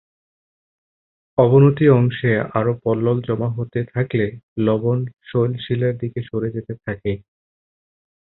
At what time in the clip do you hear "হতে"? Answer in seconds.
3.57-3.79